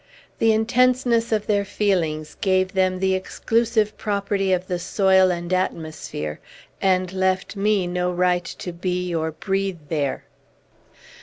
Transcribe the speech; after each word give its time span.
The 0.39 0.51
intenseness 0.51 1.31
of 1.31 1.45
their 1.45 1.63
feelings 1.63 2.33
gave 2.41 2.73
them 2.73 2.97
the 2.97 3.13
exclusive 3.13 3.95
property 3.99 4.51
of 4.51 4.65
the 4.65 4.79
soil 4.79 5.29
and 5.29 5.53
atmosphere, 5.53 6.39
and 6.81 7.13
left 7.13 7.55
me 7.55 7.85
no 7.85 8.11
right 8.11 8.45
to 8.57 8.73
be 8.73 9.13
or 9.13 9.31
breathe 9.31 9.77
there. 9.89 10.23